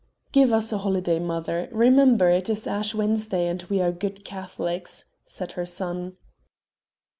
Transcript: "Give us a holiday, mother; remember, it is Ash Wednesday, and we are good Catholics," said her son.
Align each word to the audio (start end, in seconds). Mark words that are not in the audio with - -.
"Give 0.31 0.51
us 0.51 0.73
a 0.73 0.79
holiday, 0.79 1.19
mother; 1.19 1.69
remember, 1.71 2.27
it 2.31 2.49
is 2.49 2.65
Ash 2.65 2.95
Wednesday, 2.95 3.45
and 3.45 3.61
we 3.69 3.81
are 3.81 3.91
good 3.91 4.25
Catholics," 4.25 5.05
said 5.27 5.51
her 5.51 5.65
son. 5.67 6.17